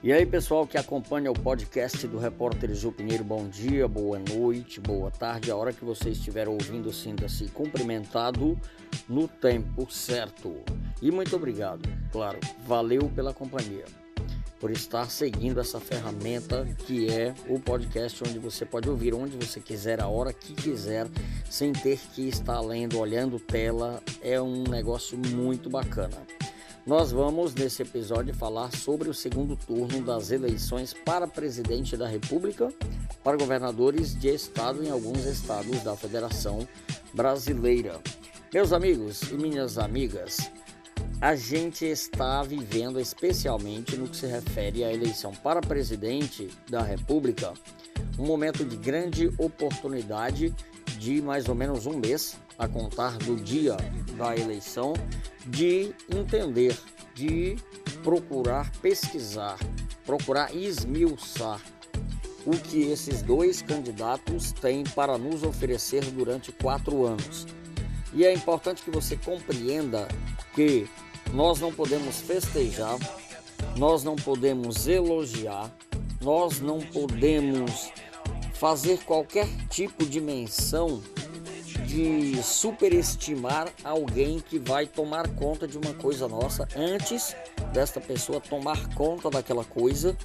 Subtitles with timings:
[0.00, 4.80] E aí, pessoal que acompanha o podcast do Repórter Ju Pinheiro, bom dia, boa noite,
[4.80, 5.50] boa tarde.
[5.50, 8.56] A hora que você estiver ouvindo, sinta-se cumprimentado
[9.08, 10.54] no tempo certo.
[11.02, 11.82] E muito obrigado,
[12.12, 13.86] claro, valeu pela companhia,
[14.60, 19.58] por estar seguindo essa ferramenta que é o podcast, onde você pode ouvir onde você
[19.58, 21.08] quiser, a hora que quiser,
[21.50, 24.00] sem ter que estar lendo, olhando tela.
[24.22, 26.24] É um negócio muito bacana.
[26.88, 32.72] Nós vamos, nesse episódio, falar sobre o segundo turno das eleições para presidente da República,
[33.22, 36.66] para governadores de estado em alguns estados da Federação
[37.12, 38.00] Brasileira.
[38.50, 40.50] Meus amigos e minhas amigas,
[41.20, 47.52] a gente está vivendo, especialmente no que se refere à eleição para presidente da República,
[48.18, 50.54] um momento de grande oportunidade
[50.98, 53.76] de mais ou menos um mês a contar do dia
[54.16, 54.92] da eleição,
[55.46, 56.76] de entender,
[57.14, 57.56] de
[58.02, 59.58] procurar pesquisar,
[60.04, 61.60] procurar esmiuçar
[62.44, 67.46] o que esses dois candidatos têm para nos oferecer durante quatro anos.
[68.14, 70.08] E é importante que você compreenda
[70.54, 70.88] que
[71.32, 72.98] nós não podemos festejar,
[73.76, 75.70] nós não podemos elogiar,
[76.20, 77.92] nós não podemos
[78.58, 81.00] fazer qualquer tipo de menção
[81.86, 87.34] de superestimar alguém que vai tomar conta de uma coisa nossa antes
[87.72, 90.16] desta pessoa tomar conta daquela coisa.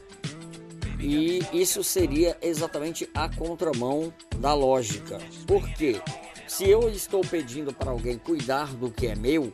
[1.00, 5.20] E isso seria exatamente a contramão da lógica.
[5.46, 6.02] Porque
[6.48, 9.52] se eu estou pedindo para alguém cuidar do que é meu,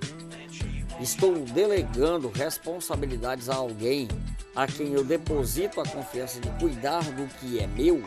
[1.00, 4.08] estou delegando responsabilidades a alguém
[4.56, 8.04] a quem eu deposito a confiança de cuidar do que é meu,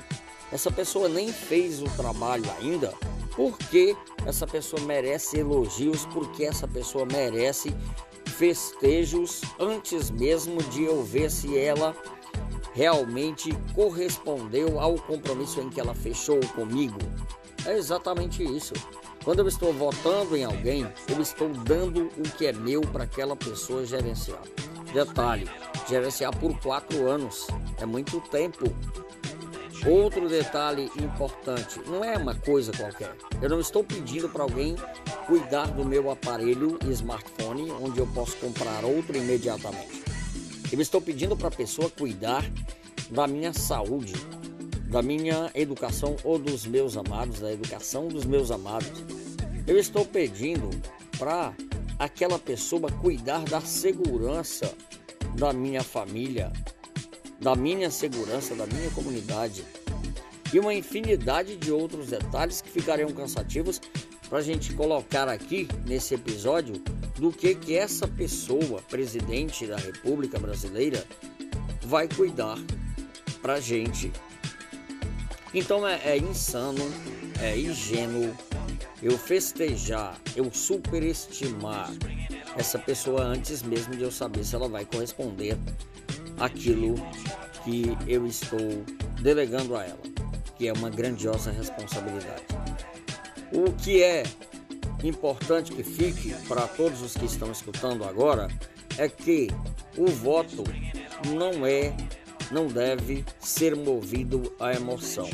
[0.53, 2.93] essa pessoa nem fez o trabalho ainda
[3.35, 7.75] porque essa pessoa merece elogios, porque essa pessoa merece
[8.27, 11.97] festejos antes mesmo de eu ver se ela
[12.75, 16.99] realmente correspondeu ao compromisso em que ela fechou comigo.
[17.65, 18.75] É exatamente isso.
[19.25, 23.37] Quando eu estou votando em alguém, eu estou dando o que é meu para aquela
[23.37, 24.43] pessoa gerenciar.
[24.93, 25.49] Detalhe:
[25.89, 27.47] gerenciar por quatro anos
[27.79, 28.65] é muito tempo
[29.87, 33.17] Outro detalhe importante, não é uma coisa qualquer.
[33.41, 34.77] Eu não estou pedindo para alguém
[35.27, 40.05] cuidar do meu aparelho smartphone, onde eu posso comprar outro imediatamente.
[40.71, 42.45] Eu estou pedindo para a pessoa cuidar
[43.11, 44.15] da minha saúde,
[44.89, 49.03] da minha educação ou dos meus amados, da educação dos meus amados.
[49.67, 50.71] Eu estou pedindo
[51.19, 51.53] para
[51.99, 54.73] aquela pessoa cuidar da segurança
[55.35, 56.53] da minha família,
[57.43, 59.65] da minha segurança, da minha comunidade
[60.53, 63.81] e uma infinidade de outros detalhes que ficariam cansativos
[64.29, 66.75] para a gente colocar aqui nesse episódio
[67.17, 71.05] do que que essa pessoa, presidente da República Brasileira,
[71.83, 72.59] vai cuidar
[73.41, 74.13] para gente.
[75.53, 76.81] Então é, é insano,
[77.41, 78.35] é ingênuo
[79.03, 81.91] eu festejar, eu superestimar
[82.57, 85.59] essa pessoa antes mesmo de eu saber se ela vai corresponder
[86.43, 86.97] aquilo
[87.63, 88.85] que eu estou
[89.21, 90.01] delegando a ela,
[90.59, 92.43] que é uma grandiosa responsabilidade.
[93.53, 94.25] O que é
[95.05, 98.49] importante que fique para todos os que estão escutando agora
[98.99, 99.49] é que
[99.97, 100.65] o voto
[101.29, 101.95] não é,
[102.51, 105.29] não deve ser movido à emoção.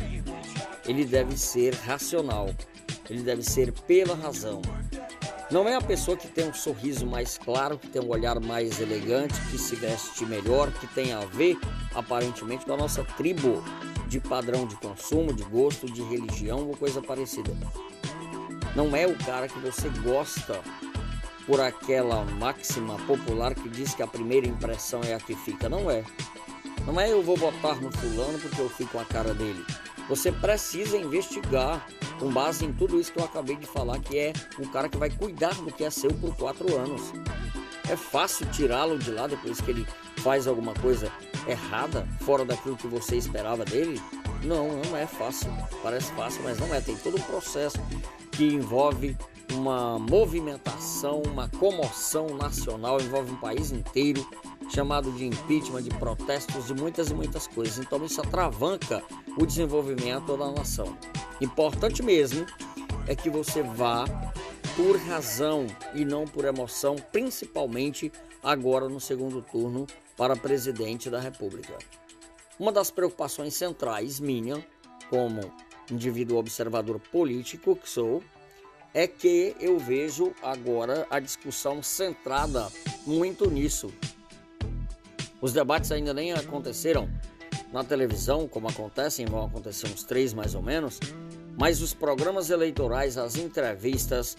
[0.87, 2.51] Ele deve ser racional.
[3.09, 4.61] Ele deve ser pela razão.
[5.51, 8.81] Não é a pessoa que tem um sorriso mais claro, que tem um olhar mais
[8.81, 11.59] elegante, que se veste melhor, que tem a ver
[11.95, 13.65] aparentemente com a nossa tribo
[14.09, 17.51] de padrão de consumo, de gosto, de religião ou coisa parecida.
[18.77, 20.61] Não é o cara que você gosta
[21.47, 25.67] por aquela máxima popular que diz que a primeira impressão é a que fica.
[25.67, 26.05] Não é.
[26.88, 29.62] Não é eu vou votar no fulano porque eu fico com a cara dele.
[30.09, 31.87] Você precisa investigar
[32.19, 34.97] com base em tudo isso que eu acabei de falar, que é o cara que
[34.97, 37.12] vai cuidar do que é seu por quatro anos.
[37.91, 39.87] É fácil tirá-lo de lá depois que ele
[40.22, 41.12] faz alguma coisa
[41.46, 44.00] errada, fora daquilo que você esperava dele?
[44.43, 45.52] Não, não é fácil.
[45.82, 46.81] Parece fácil, mas não é.
[46.81, 47.79] Tem todo um processo
[48.32, 49.14] que envolve
[49.52, 54.26] uma movimentação, uma comoção nacional, envolve um país inteiro,
[54.69, 57.79] chamado de impeachment, de protestos, de muitas e muitas coisas.
[57.79, 59.03] Então isso atravanca
[59.37, 60.97] o desenvolvimento da nação.
[61.41, 62.47] Importante mesmo
[63.06, 64.05] é que você vá
[64.76, 68.12] por razão e não por emoção, principalmente
[68.43, 69.87] agora no segundo turno
[70.17, 71.76] para presidente da República.
[72.59, 74.65] Uma das preocupações centrais minha,
[75.09, 75.41] como
[75.91, 78.23] indivíduo observador político que sou,
[78.93, 82.69] é que eu vejo agora a discussão centrada
[83.06, 83.93] muito nisso,
[85.40, 87.08] Os debates ainda nem aconteceram
[87.73, 90.99] na televisão, como acontecem, vão acontecer uns três mais ou menos,
[91.56, 94.37] mas os programas eleitorais, as entrevistas,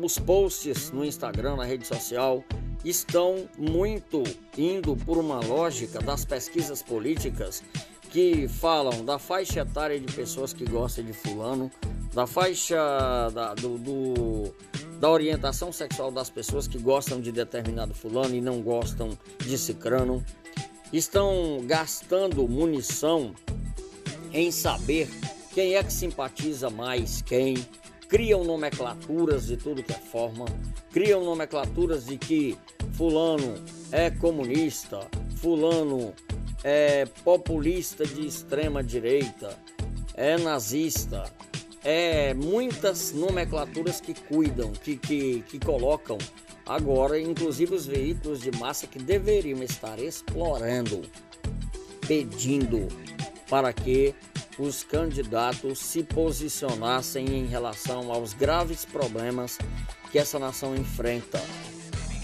[0.00, 2.44] os posts no Instagram, na rede social,
[2.84, 4.22] estão muito
[4.56, 7.62] indo por uma lógica das pesquisas políticas
[8.10, 11.70] que falam da faixa etária de pessoas que gostam de fulano,
[12.14, 12.76] da faixa
[13.30, 14.54] da, do, do,
[15.00, 20.24] da orientação sexual das pessoas que gostam de determinado fulano e não gostam de cicrano.
[20.92, 23.34] Estão gastando munição
[24.32, 25.08] em saber
[25.52, 27.56] quem é que simpatiza mais quem,
[28.08, 30.46] criam nomenclaturas de tudo que é forma,
[30.92, 32.56] criam nomenclaturas de que
[32.92, 33.54] fulano
[33.90, 36.14] é comunista, fulano
[36.62, 39.56] é populista de extrema direita,
[40.14, 41.24] é nazista,
[41.88, 46.18] é muitas nomenclaturas que cuidam, que, que, que colocam
[46.66, 51.02] agora, inclusive os veículos de massa que deveriam estar explorando,
[52.08, 52.88] pedindo
[53.48, 54.12] para que
[54.58, 59.56] os candidatos se posicionassem em relação aos graves problemas
[60.10, 61.40] que essa nação enfrenta.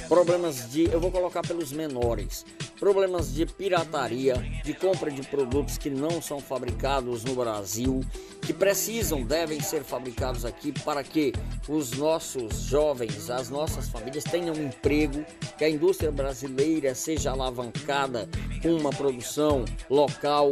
[0.09, 2.45] Problemas de, eu vou colocar pelos menores,
[2.83, 4.35] problemas de pirataria,
[4.65, 8.01] de compra de produtos que não são fabricados no Brasil,
[8.45, 11.33] que precisam, devem ser fabricados aqui para que
[11.69, 15.25] os nossos jovens, as nossas famílias tenham emprego,
[15.57, 18.29] que a indústria brasileira seja alavancada
[18.61, 20.51] com uma produção local,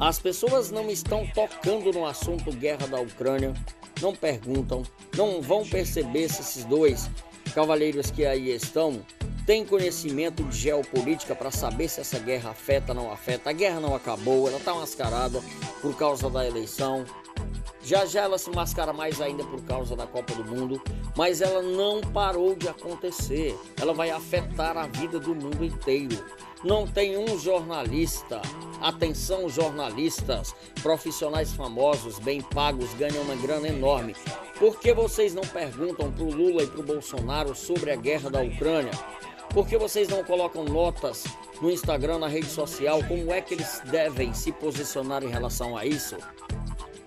[0.00, 3.52] as pessoas não estão tocando no assunto guerra da Ucrânia,
[4.00, 4.82] não perguntam,
[5.14, 7.10] não vão perceber se esses dois
[7.54, 9.04] cavaleiros que aí estão
[9.48, 13.48] têm conhecimento de geopolítica para saber se essa guerra afeta ou não afeta.
[13.48, 15.42] A guerra não acabou, ela está mascarada
[15.80, 17.06] por causa da eleição.
[17.82, 20.82] Já já ela se mascara mais ainda por causa da Copa do Mundo,
[21.16, 23.58] mas ela não parou de acontecer.
[23.80, 26.22] Ela vai afetar a vida do mundo inteiro.
[26.62, 28.42] Não tem um jornalista,
[28.82, 34.14] atenção jornalistas, profissionais famosos, bem pagos, ganham uma grana enorme.
[34.58, 38.28] Por que vocês não perguntam para o Lula e para o Bolsonaro sobre a guerra
[38.28, 38.90] da Ucrânia?
[39.50, 41.24] Por que vocês não colocam notas
[41.60, 45.84] no Instagram, na rede social, como é que eles devem se posicionar em relação a
[45.84, 46.16] isso?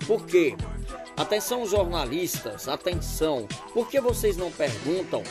[0.05, 0.55] Por quê?
[1.15, 3.47] Atenção jornalistas, atenção.
[3.73, 5.23] Por que vocês não perguntam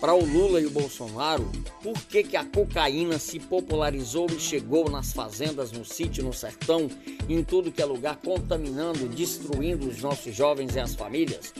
[0.00, 1.50] para o Lula e o Bolsonaro
[1.82, 6.90] por que, que a cocaína se popularizou e chegou nas fazendas, no sítio, no sertão,
[7.28, 11.52] em tudo que é lugar, contaminando, destruindo os nossos jovens e as famílias?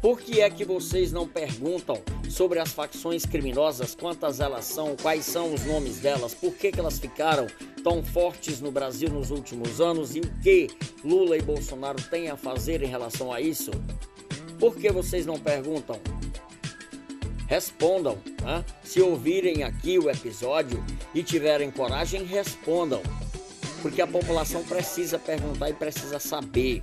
[0.00, 2.02] Por que é que vocês não perguntam
[2.36, 6.78] sobre as facções criminosas, quantas elas são, quais são os nomes delas, por que, que
[6.78, 7.46] elas ficaram
[7.82, 10.68] tão fortes no Brasil nos últimos anos e o que
[11.02, 13.70] Lula e Bolsonaro têm a fazer em relação a isso?
[14.60, 15.98] Por que vocês não perguntam?
[17.46, 18.18] respondam.
[18.42, 18.64] Né?
[18.82, 20.84] Se ouvirem aqui o episódio
[21.14, 23.00] e tiverem coragem, respondam.
[23.80, 26.82] Porque a população precisa perguntar e precisa saber.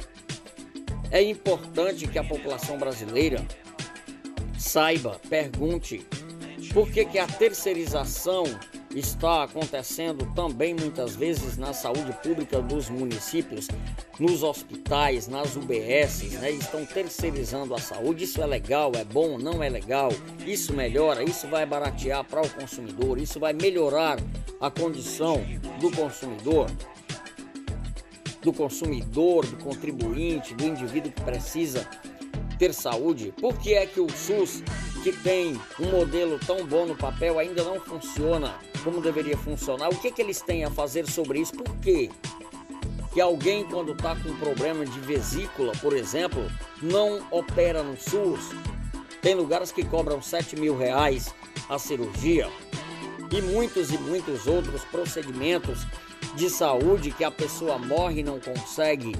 [1.11, 3.45] É importante que a população brasileira
[4.63, 6.05] saiba, pergunte
[6.73, 8.45] por que, que a terceirização
[8.95, 13.67] está acontecendo também muitas vezes na saúde pública dos municípios,
[14.19, 16.51] nos hospitais, nas UBSs, né?
[16.51, 18.23] Estão terceirizando a saúde.
[18.23, 20.09] Isso é legal, é bom, não é legal?
[20.45, 24.17] Isso melhora, isso vai baratear para o consumidor, isso vai melhorar
[24.61, 25.43] a condição
[25.79, 26.71] do consumidor,
[28.41, 31.87] do consumidor, do contribuinte, do indivíduo que precisa
[32.63, 33.33] ter saúde.
[33.41, 34.63] Por que é que o SUS,
[35.03, 38.55] que tem um modelo tão bom no papel, ainda não funciona
[38.85, 39.89] como deveria funcionar?
[39.89, 41.51] O que, que eles têm a fazer sobre isso?
[41.53, 42.09] Por quê?
[43.13, 46.49] Que alguém, quando está com problema de vesícula, por exemplo,
[46.81, 48.51] não opera no SUS.
[49.21, 51.35] Tem lugares que cobram 7 mil reais
[51.67, 52.49] a cirurgia
[53.29, 55.85] e muitos e muitos outros procedimentos
[56.35, 59.11] de saúde que a pessoa morre e não consegue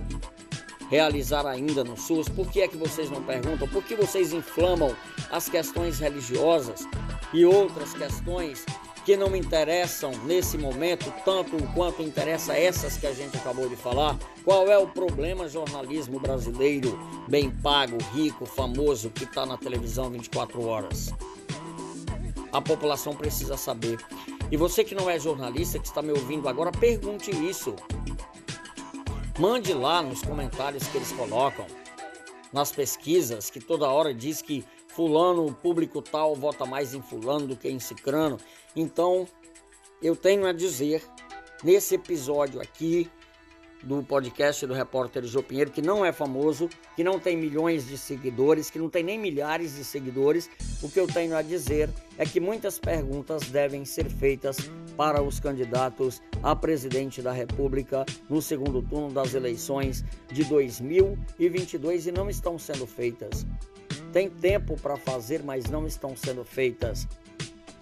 [0.90, 2.30] realizar ainda no SUS?
[2.30, 3.68] Por que é que vocês não perguntam?
[3.68, 4.96] Por que vocês inflamam
[5.32, 6.88] as questões religiosas
[7.34, 8.66] e outras questões
[9.06, 13.76] que não me interessam nesse momento tanto quanto interessa essas que a gente acabou de
[13.76, 14.18] falar?
[14.46, 16.98] Qual é o problema jornalismo brasileiro
[17.28, 21.14] bem pago, rico, famoso que está na televisão 24 horas?
[22.52, 23.98] A população precisa saber.
[24.52, 27.76] E você que não é jornalista, que está me ouvindo agora, pergunte isso.
[29.40, 31.66] Mande lá nos comentários que eles colocam,
[32.52, 37.48] nas pesquisas, que toda hora diz que fulano, o público tal, vota mais em fulano
[37.48, 38.38] do que em cicrano.
[38.76, 39.28] Então,
[40.04, 41.04] eu tenho a dizer,
[41.64, 43.10] nesse episódio aqui,
[43.82, 47.98] do podcast do repórter Jô Pinheiro, que não é famoso, que não tem milhões de
[47.98, 50.50] seguidores, que não tem nem milhares de seguidores.
[50.82, 54.58] O que eu tenho a dizer é que muitas perguntas devem ser feitas
[54.96, 62.12] para os candidatos a presidente da República no segundo turno das eleições de 2022 e
[62.12, 63.46] não estão sendo feitas.
[64.12, 67.08] Tem tempo para fazer, mas não estão sendo feitas.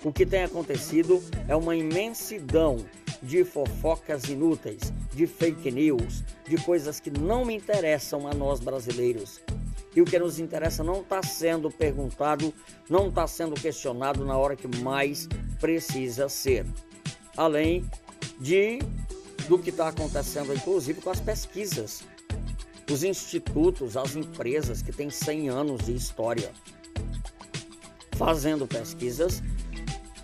[0.03, 2.77] O que tem acontecido é uma imensidão
[3.21, 9.41] de fofocas inúteis, de fake news, de coisas que não me interessam a nós brasileiros.
[9.95, 12.53] E o que nos interessa não está sendo perguntado,
[12.89, 15.27] não está sendo questionado na hora que mais
[15.59, 16.65] precisa ser.
[17.37, 17.89] Além
[18.39, 18.79] de
[19.47, 22.03] do que está acontecendo, inclusive, com as pesquisas.
[22.89, 26.51] Os institutos, as empresas que têm 100 anos de história
[28.17, 29.41] fazendo pesquisas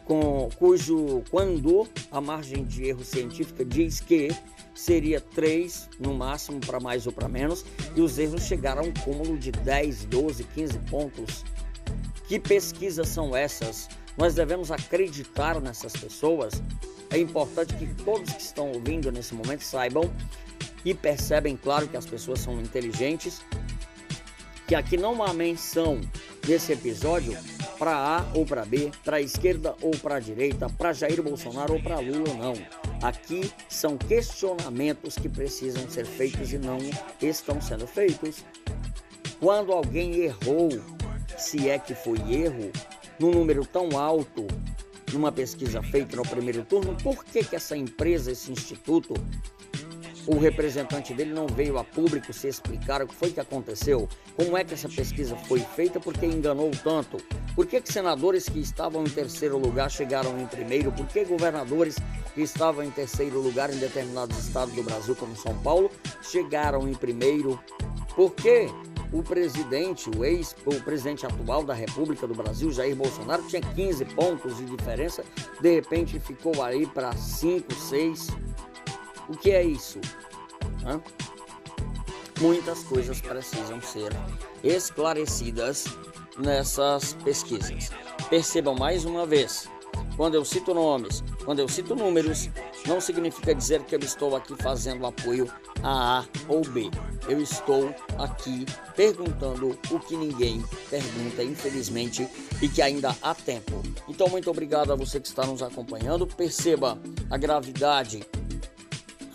[0.06, 4.30] com, cujo quando a margem de erro científica diz que
[4.74, 8.94] seria 3 no máximo para mais ou para menos, e os erros chegaram a um
[8.94, 11.44] cúmulo de 10, 12, 15 pontos.
[12.28, 13.90] Que pesquisas são essas?
[14.18, 16.62] Nós devemos acreditar nessas pessoas.
[17.12, 20.12] É importante que todos que estão ouvindo nesse momento saibam
[20.84, 23.42] e percebem, claro, que as pessoas são inteligentes,
[24.68, 26.00] que aqui não há menção
[26.48, 27.38] nesse episódio
[27.78, 32.00] para A ou para B, para esquerda ou para direita, para Jair Bolsonaro ou para
[32.00, 32.54] Lula, não.
[33.02, 36.78] Aqui são questionamentos que precisam ser feitos e não
[37.22, 38.44] estão sendo feitos.
[39.40, 40.70] Quando alguém errou,
[41.38, 42.72] se é que foi erro,
[43.20, 44.48] num número tão alto,
[45.14, 49.14] numa pesquisa feita no primeiro turno, por que, que essa empresa, esse instituto,
[50.28, 54.58] o representante dele não veio a público se explicar o que foi que aconteceu, como
[54.58, 57.18] é que essa pesquisa foi feita, porque enganou tanto.
[57.56, 60.92] Por que, que senadores que estavam em terceiro lugar chegaram em primeiro?
[60.92, 61.96] Por que governadores
[62.36, 65.90] que estavam em terceiro lugar em determinados estados do Brasil, como São Paulo,
[66.22, 67.58] chegaram em primeiro?
[68.14, 68.68] Por que
[69.12, 74.06] o presidente, o ex, o presidente atual da República do Brasil, Jair Bolsonaro, tinha 15
[74.06, 75.24] pontos de diferença,
[75.60, 78.28] de repente ficou aí para 5, 6.
[79.30, 80.00] O que é isso?
[80.86, 81.02] Hã?
[82.40, 84.12] Muitas coisas precisam ser
[84.64, 85.86] esclarecidas
[86.38, 87.90] nessas pesquisas.
[88.30, 89.70] Percebam mais uma vez,
[90.18, 92.50] quando eu cito nomes, quando eu cito números,
[92.88, 95.48] não significa dizer que eu estou aqui fazendo apoio
[95.84, 96.90] a A ou B.
[97.30, 102.28] Eu estou aqui perguntando o que ninguém pergunta, infelizmente,
[102.60, 103.84] e que ainda há tempo.
[104.08, 106.26] Então, muito obrigado a você que está nos acompanhando.
[106.26, 108.26] Perceba a gravidade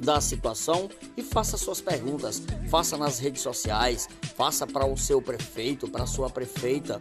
[0.00, 2.42] da situação e faça suas perguntas.
[2.68, 7.00] Faça nas redes sociais, faça para o seu prefeito, para a sua prefeita,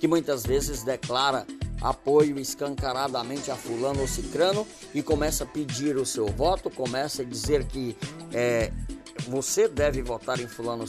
[0.00, 1.46] que muitas vezes declara
[1.80, 7.24] apoio escancaradamente a fulano ou cicrano e começa a pedir o seu voto, começa a
[7.24, 7.96] dizer que
[8.32, 8.72] é,
[9.28, 10.88] você deve votar em fulano ou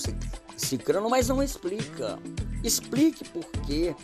[0.57, 2.19] cicrano, mas não explica.
[2.63, 3.95] Explique por quê.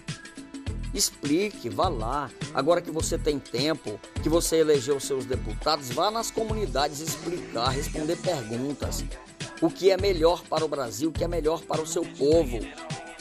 [0.94, 2.30] Explique, vá lá.
[2.54, 8.16] Agora que você tem tempo, que você elegeu seus deputados, vá nas comunidades explicar, responder
[8.18, 9.04] perguntas.
[9.60, 12.60] O que é melhor para o Brasil, o que é melhor para o seu povo.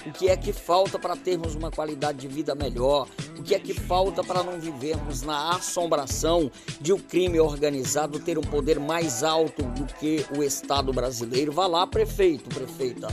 [0.05, 3.07] O que é que falta para termos uma qualidade de vida melhor?
[3.39, 8.37] O que é que falta para não vivermos na assombração de o crime organizado ter
[8.37, 11.53] um poder mais alto do que o Estado brasileiro?
[11.53, 13.09] Vá lá, prefeito, prefeita,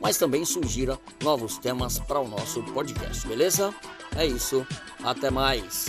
[0.00, 3.74] Mas também sugira novos temas para o nosso podcast, beleza?
[4.16, 4.66] É isso,
[5.02, 5.86] até mais.